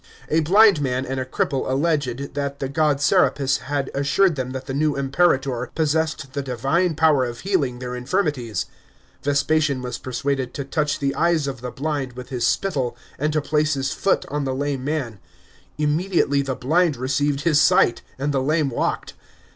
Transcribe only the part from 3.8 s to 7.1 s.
assured them that the new Imperator possessed the divine